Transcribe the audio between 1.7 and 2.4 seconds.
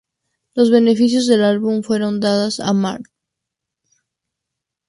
fueron